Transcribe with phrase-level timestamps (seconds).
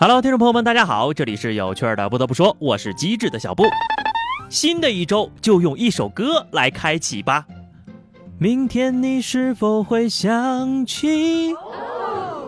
[0.00, 2.08] Hello，听众朋友们，大家好，这里是有趣的。
[2.08, 3.64] 不得不说，我是机智的小布。
[4.48, 7.44] 新的一周就用一首歌来开启吧。
[8.38, 11.52] 明天你是否会想起？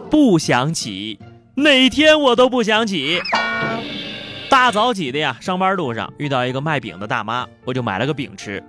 [0.08, 1.18] 不想起，
[1.56, 3.20] 哪天我都不想起。
[4.48, 8.62] 大早起的呀，上班路上遇到一个卖饼的大妈，我就买了个饼吃。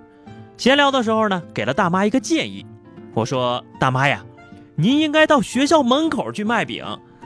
[0.56, 2.66] 闲聊的时候呢，给了大妈一个建议，
[3.14, 4.24] 我说：“大妈呀，
[4.74, 6.84] 您应该到学校门口去卖饼。”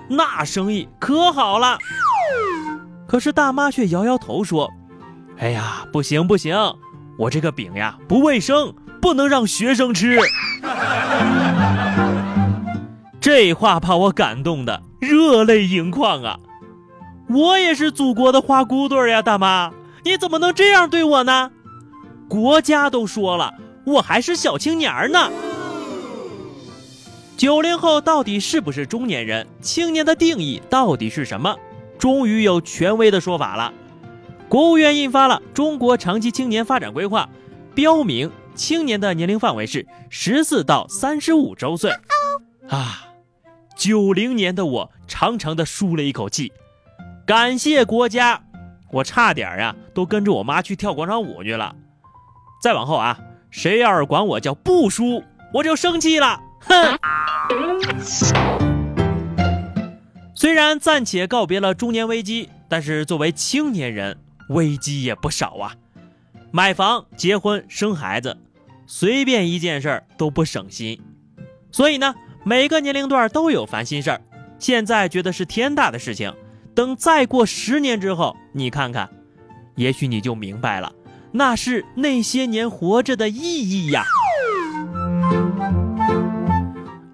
[0.08, 1.78] 那生意可好了，
[3.08, 4.70] 可是大妈却摇摇头说
[5.38, 6.56] ：“哎呀，不行不行，
[7.18, 10.18] 我这个饼呀不卫生，不能让学生吃。
[13.20, 16.38] ”这话把我感动的热泪盈眶啊！
[17.28, 19.72] 我也是祖国的花骨朵呀，大妈，
[20.04, 21.50] 你怎么能这样对我呢？
[22.28, 23.54] 国家都说了，
[23.84, 25.28] 我还是小青年呢。
[27.36, 29.46] 九零后到底是不是中年人？
[29.60, 31.54] 青年的定义到底是什么？
[31.98, 33.74] 终于有权威的说法了。
[34.48, 37.28] 国务院印发了《中国长期青年发展规划》，
[37.74, 41.90] 标明青年的年龄范围是十四到三十五周岁。
[42.68, 43.06] 啊，
[43.76, 46.52] 九零年的我长长的舒了一口气，
[47.26, 48.44] 感谢国家，
[48.90, 51.76] 我差点呀都跟着我妈去跳广场舞去了。
[52.62, 53.18] 再往后啊，
[53.50, 56.40] 谁要是管我叫不输，我就生气了。
[60.34, 64.16] 虽然暂且告别了中年危机，但是作为青年人，
[64.50, 65.74] 危机也不少啊。
[66.50, 68.36] 买房、结婚、生孩子，
[68.86, 71.00] 随便一件事儿都不省心。
[71.72, 72.14] 所以呢，
[72.44, 74.20] 每个年龄段都有烦心事儿。
[74.58, 76.32] 现在觉得是天大的事情，
[76.74, 79.10] 等再过十年之后，你看看，
[79.74, 80.92] 也许你就明白了，
[81.32, 84.04] 那是那些年活着的意义呀。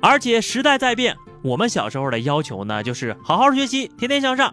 [0.03, 4.53] 而且时代在变，我们小时候的要求呢，就是好好学习，天天向上。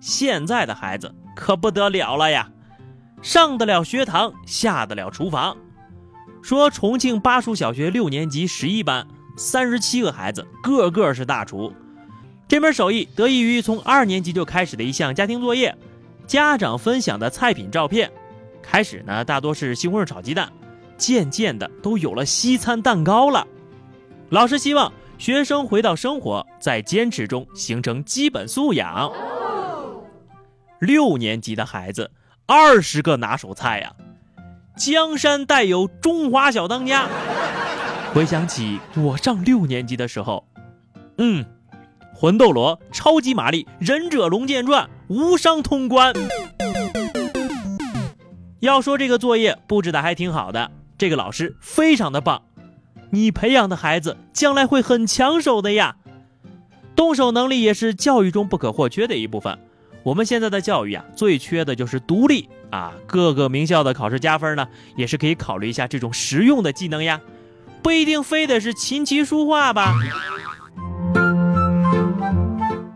[0.00, 2.50] 现在的孩子可不得了了呀，
[3.20, 5.54] 上得了学堂，下得了厨房。
[6.40, 9.06] 说重庆巴蜀小学六年级十一班
[9.36, 11.70] 三十七个孩子，个个是大厨。
[12.48, 15.76] 这门手艺得益于从二年级就开始的一项家庭作业，
[16.26, 18.10] 家长分享的菜品照片。
[18.62, 20.50] 开始呢，大多是西红柿炒鸡蛋，
[20.96, 23.46] 渐渐的都有了西餐蛋糕了。
[24.30, 29.12] 老师希望学生回到生活，在坚持中形成基本素养。
[30.80, 32.10] 六年级的孩子，
[32.44, 33.92] 二十个拿手菜呀，
[34.76, 37.08] 江山代有中华小当家。
[38.12, 40.44] 回想起我上六年级的时候，
[41.18, 41.44] 嗯，
[42.12, 46.12] 魂斗罗、超级玛丽、忍者龙剑传无伤通关。
[48.58, 52.42] 要说这个作业布置的还挺好的，这个老师非常的棒。
[53.16, 55.96] 你培养的孩子将来会很抢手的呀，
[56.94, 59.58] 动手能力也是教育中不可或缺的一部分。
[60.02, 62.92] 我们现在的教育啊，最缺的就是独立啊。
[63.06, 67.22] 各个名校的考试加分呢，也是可以考虑一下这种实用的技能呀，
[67.82, 69.94] 不一定非得是琴棋书画吧。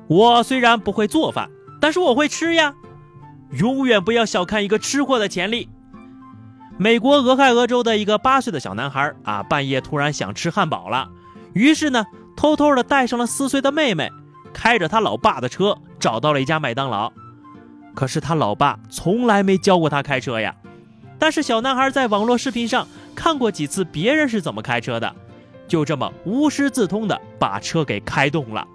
[0.06, 1.48] 我虽然不会做饭，
[1.81, 2.75] 但是我会吃呀。
[3.52, 5.70] 永远不要小看一个吃货的潜力。
[6.80, 11.10] 美国俄亥俄州的一个八岁的小男孩啊，半夜突然想吃汉堡了，
[11.52, 14.10] 于是呢，偷偷的带上了四岁的妹妹，
[14.54, 17.12] 开着他老爸的车找到了一家麦当劳。
[17.94, 20.56] 可是他老爸从来没教过他开车呀。
[21.19, 25.14] 但是小男孩在网络视频上看过几次别人是怎么开车的，
[25.69, 28.66] 就这么无师自通的把车给开动了。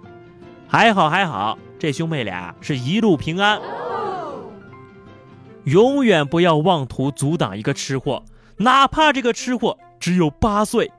[0.68, 3.60] 还好还好，这兄妹俩是一路平安。
[5.66, 8.24] 永远不要妄图阻挡一个吃货，
[8.58, 10.92] 哪怕这个吃货只有八岁。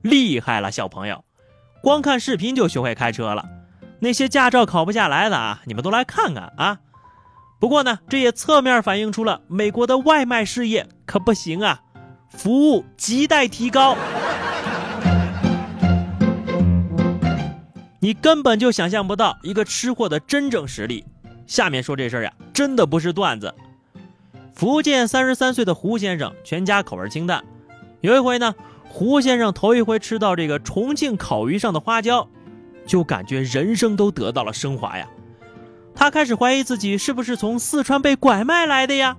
[0.00, 1.24] 厉害了，小朋友，
[1.82, 3.44] 光看视频就学会开车了。
[3.98, 6.78] 那些驾照考不下来的啊，你们都来看看啊。
[7.58, 11.80] 不过呢，这也侧面反映出了美国的外卖事业可不行啊，
[12.28, 13.96] 服务亟待提高。
[17.98, 21.04] 你根本就想象不到一个吃货的真正实力。
[21.46, 23.52] 下面说这事儿呀，真的不是段子。
[24.54, 27.42] 福建三十三岁的胡先生，全家口味清淡。
[28.00, 28.54] 有一回呢，
[28.84, 32.28] 胡先生头一回吃到这个重庆烤鱼上的花椒，
[32.86, 35.08] 就感觉人生都得到了升华呀。
[35.92, 39.16] 他开始怀疑自己是不是从四川被拐卖来的呀。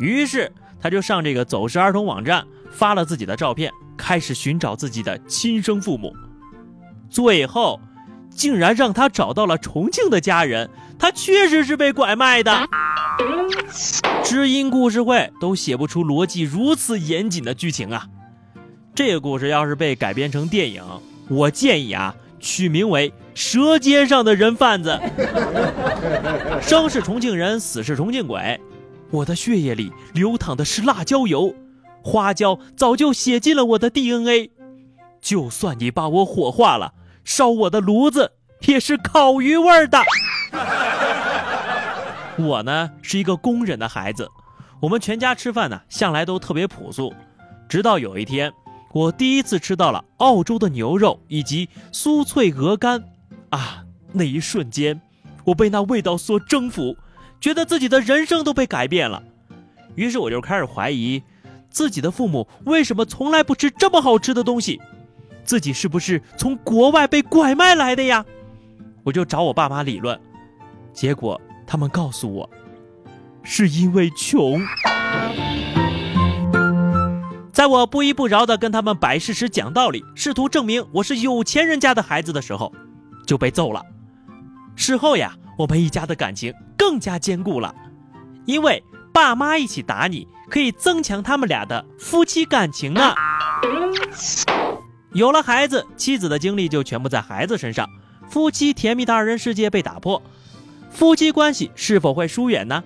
[0.00, 6.12] 于是他就上这个走失儿童网站发了自己的照片，开始寻找自己的亲生父母。
[7.08, 7.80] 最后，
[8.30, 10.68] 竟然让他找到了重庆的家人，
[10.98, 12.68] 他确实是被拐卖的。
[14.24, 18.06] 知音故事会都写不出逻辑如此严谨的剧情啊！
[18.94, 20.82] 这个故事要是被改编成电影，
[21.28, 24.98] 我建议啊，取名为《舌尖上的人贩子。
[26.60, 28.60] 生是重庆人，死是重庆鬼。
[29.10, 31.54] 我的血液里流淌的是辣椒油，
[32.02, 34.50] 花椒早就写进了我的 DNA。
[35.20, 36.94] 就算你把我火化了，
[37.24, 38.32] 烧我的炉子
[38.66, 40.02] 也是烤鱼味儿的。
[42.38, 44.30] 我呢是一个工人的孩子，
[44.80, 47.14] 我们全家吃饭呢向来都特别朴素。
[47.68, 48.52] 直到有一天，
[48.92, 53.02] 我第一次吃到了澳洲的牛肉以及酥脆鹅肝，
[53.50, 55.00] 啊，那一瞬间，
[55.44, 56.96] 我被那味道所征服，
[57.40, 59.22] 觉得自己的人生都被改变了。
[59.94, 61.22] 于是我就开始怀疑，
[61.70, 64.80] 自己的父母为什么从来不吃这么好吃的东西，
[65.42, 68.24] 自己是不是从国外被拐卖来的呀？
[69.02, 70.20] 我就找我爸妈理论，
[70.96, 72.48] 结果他们告诉我，
[73.42, 74.58] 是因为穷。
[77.52, 82.72] 在我不依不饶地跟他们摆事实、讲道理，试图证明我是有钱人家的孩子的时候，
[83.26, 83.82] 就被揍了。
[84.74, 87.74] 事后呀，我们一家的感情更加坚固了，
[88.46, 88.82] 因为
[89.12, 93.14] 爸妈一起打你，可以增强他们俩的夫妻感情呢。
[95.12, 97.86] 有了孩子，妻子的精力就全部在孩子身上，
[98.30, 100.22] 夫妻甜蜜的二人世界被打破，
[100.96, 102.82] 夫妻关系是否会疏远呢？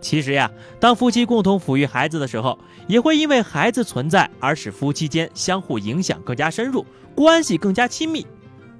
[0.00, 0.48] 其实呀，
[0.78, 2.56] 当夫妻共同抚育孩子的时候，
[2.86, 8.24] 也会因为孩子存在而使夫妻间相互影响更加深入，关系更加亲密。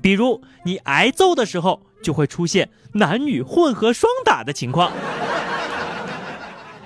[0.00, 4.92] 比如你挨揍的时候，就会出现男女混合双打的情况。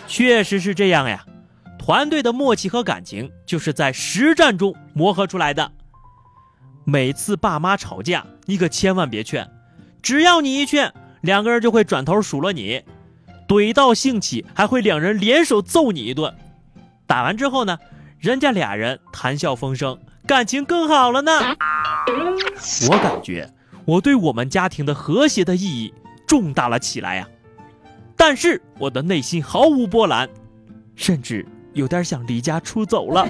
[0.07, 1.27] 确实是这样呀，
[1.79, 5.71] 团队的默契和感情就是在实战中磨合出来的。
[6.85, 9.51] 每次爸妈吵架，你可千万别劝，
[10.01, 10.91] 只要你一劝，
[11.25, 12.83] 两个人就会转头数落你。
[13.49, 16.33] 怼到兴起，还会两人联手揍你一顿。
[17.07, 17.79] 打完之后呢，
[18.19, 21.33] 人家俩人谈笑风生，感情更好了呢。
[22.91, 23.51] 我感觉
[23.85, 25.93] 我对我们家庭的和谐的意义
[26.27, 27.27] 重大了起来呀。
[28.17, 30.29] 但是我的内心毫无波澜，
[30.95, 33.27] 甚至有点想离家出走了。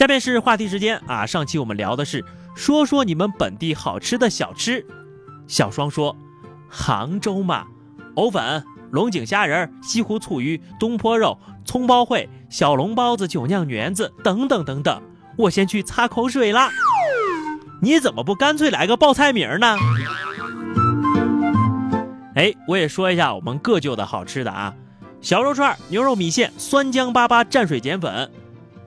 [0.00, 2.24] 下面是话题时间啊，上期我们聊的是
[2.56, 4.82] 说说你们本地好吃的小吃。
[5.46, 6.16] 小双说。
[6.70, 7.66] 杭州嘛，
[8.14, 15.02] 藕粉、龙井虾仁、西湖醋鱼、东坡肉、葱包烩、小笼包子、酒酿圆子等等等等。
[15.36, 16.70] 我先去擦口水啦。
[17.82, 19.76] 你怎么不干脆来个报菜名呢？
[22.36, 24.74] 哎，我也说一下我们各就的好吃的啊，
[25.20, 28.30] 小肉串、牛肉米线、酸浆粑粑蘸水碱粉，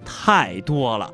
[0.05, 1.13] 太多了。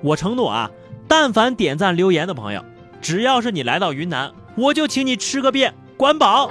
[0.00, 0.70] 我承诺啊，
[1.06, 2.64] 但凡点赞留言的朋友，
[3.00, 5.74] 只要是你来到云南，我就请你吃个遍。
[5.96, 6.50] 管饱。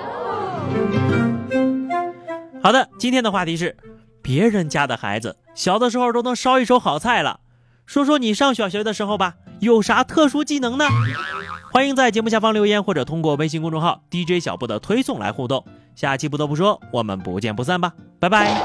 [2.63, 3.75] 好的，今天的话题是，
[4.21, 7.39] 别人家的孩子小的时候都能烧一手好菜了，
[7.85, 10.85] 说说你上小学的时候吧，有啥特殊技能呢？
[11.73, 15.65] 欢迎在节目下方留言，或者通过微信公众号 DJ 小布的推送来互动。
[15.95, 18.61] 下期不得不说，我们不见不散吧，拜拜。